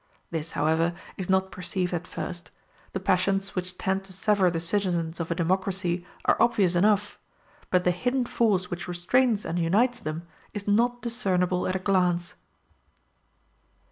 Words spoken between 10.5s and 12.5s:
is not discernible at a glance.